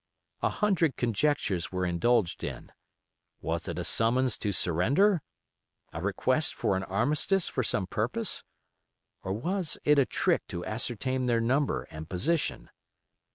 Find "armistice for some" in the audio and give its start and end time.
6.85-7.85